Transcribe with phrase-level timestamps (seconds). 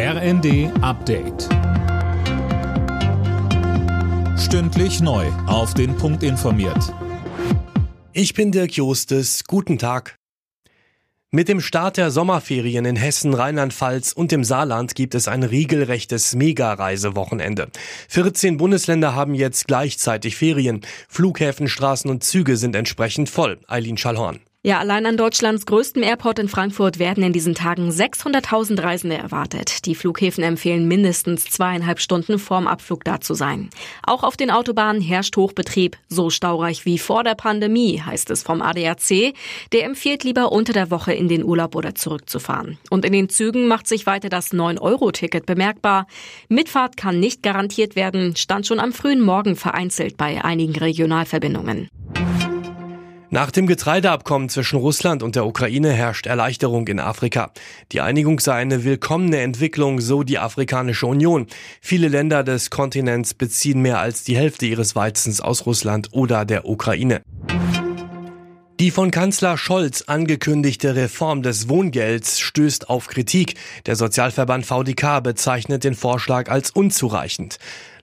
[0.00, 1.48] RND Update.
[4.38, 5.26] Stündlich neu.
[5.48, 6.94] Auf den Punkt informiert.
[8.12, 9.42] Ich bin Dirk Jostes.
[9.42, 10.14] Guten Tag.
[11.32, 16.36] Mit dem Start der Sommerferien in Hessen, Rheinland-Pfalz und dem Saarland gibt es ein regelrechtes
[16.36, 17.66] Mega-Reisewochenende.
[18.08, 20.82] 14 Bundesländer haben jetzt gleichzeitig Ferien.
[21.08, 23.58] Flughäfen, Straßen und Züge sind entsprechend voll.
[23.66, 24.38] Eileen Schallhorn.
[24.68, 29.86] Ja, allein an Deutschlands größtem Airport in Frankfurt werden in diesen Tagen 600.000 Reisende erwartet.
[29.86, 33.70] Die Flughäfen empfehlen mindestens zweieinhalb Stunden vorm Abflug da zu sein.
[34.02, 38.60] Auch auf den Autobahnen herrscht Hochbetrieb, so staureich wie vor der Pandemie, heißt es vom
[38.60, 39.32] ADAC.
[39.72, 42.76] Der empfiehlt lieber unter der Woche in den Urlaub oder zurückzufahren.
[42.90, 46.06] Und in den Zügen macht sich weiter das 9-Euro-Ticket bemerkbar.
[46.50, 51.88] Mitfahrt kann nicht garantiert werden, stand schon am frühen Morgen vereinzelt bei einigen Regionalverbindungen.
[53.30, 57.52] Nach dem Getreideabkommen zwischen Russland und der Ukraine herrscht Erleichterung in Afrika.
[57.92, 61.46] Die Einigung sei eine willkommene Entwicklung, so die Afrikanische Union.
[61.82, 66.66] Viele Länder des Kontinents beziehen mehr als die Hälfte ihres Weizens aus Russland oder der
[66.66, 67.20] Ukraine.
[68.80, 73.56] Die von Kanzler Scholz angekündigte Reform des Wohngelds stößt auf Kritik.
[73.86, 77.58] Der Sozialverband VDK bezeichnet den Vorschlag als unzureichend.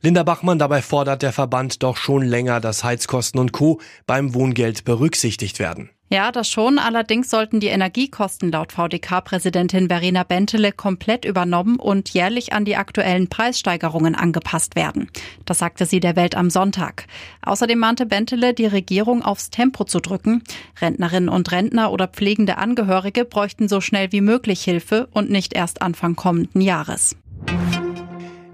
[0.05, 3.81] Linda Bachmann dabei fordert der Verband doch schon länger, dass Heizkosten und Co.
[4.05, 5.89] beim Wohngeld berücksichtigt werden.
[6.11, 6.77] Ja, das schon.
[6.77, 13.29] Allerdings sollten die Energiekosten laut VDK-Präsidentin Verena Bentele komplett übernommen und jährlich an die aktuellen
[13.29, 15.09] Preissteigerungen angepasst werden.
[15.45, 17.07] Das sagte sie der Welt am Sonntag.
[17.41, 20.43] Außerdem mahnte Bentele, die Regierung aufs Tempo zu drücken.
[20.79, 25.81] Rentnerinnen und Rentner oder pflegende Angehörige bräuchten so schnell wie möglich Hilfe und nicht erst
[25.81, 27.15] Anfang kommenden Jahres.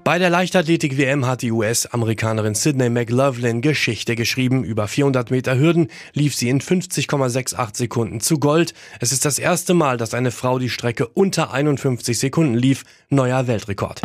[0.04, 4.64] Bei der Leichtathletik-WM hat die US-Amerikanerin Sydney McLaughlin Geschichte geschrieben.
[4.64, 8.74] Über 400 Meter Hürden lief sie in 50,68 Sekunden zu Gold.
[9.00, 12.84] Es ist das erste Mal, dass eine Frau die Strecke unter 51 Sekunden lief.
[13.10, 14.02] Neuer Weltrekord.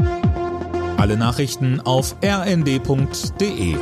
[0.98, 3.76] Alle Nachrichten auf rnd.de